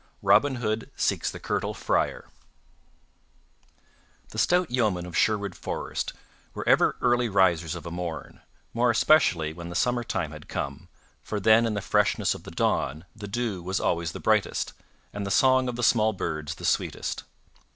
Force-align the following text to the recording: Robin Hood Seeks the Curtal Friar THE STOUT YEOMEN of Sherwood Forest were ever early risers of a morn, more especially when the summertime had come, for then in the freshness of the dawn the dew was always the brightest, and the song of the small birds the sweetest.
Robin 0.23 0.55
Hood 0.55 0.89
Seeks 0.95 1.29
the 1.29 1.39
Curtal 1.39 1.75
Friar 1.75 2.25
THE 4.29 4.39
STOUT 4.39 4.71
YEOMEN 4.71 5.05
of 5.05 5.15
Sherwood 5.15 5.53
Forest 5.55 6.13
were 6.55 6.67
ever 6.67 6.95
early 7.01 7.29
risers 7.29 7.75
of 7.75 7.85
a 7.85 7.91
morn, 7.91 8.41
more 8.73 8.89
especially 8.89 9.53
when 9.53 9.69
the 9.69 9.75
summertime 9.75 10.31
had 10.31 10.49
come, 10.49 10.87
for 11.21 11.39
then 11.39 11.67
in 11.67 11.75
the 11.75 11.81
freshness 11.81 12.33
of 12.33 12.45
the 12.45 12.49
dawn 12.49 13.05
the 13.15 13.27
dew 13.27 13.61
was 13.61 13.79
always 13.79 14.11
the 14.13 14.19
brightest, 14.19 14.73
and 15.13 15.23
the 15.23 15.29
song 15.29 15.69
of 15.69 15.75
the 15.75 15.83
small 15.83 16.13
birds 16.13 16.55
the 16.55 16.65
sweetest. 16.65 17.21